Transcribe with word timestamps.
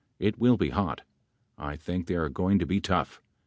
It 0.17 0.39
will 0.39 0.57
be 0.57 0.71
hot. 0.71 1.01
I 1.59 1.75
think 1.75 2.07
they 2.07 2.15
are 2.15 2.27
going 2.27 2.57
to 2.57 2.65
be 2.65 2.81
tough. 2.81 3.21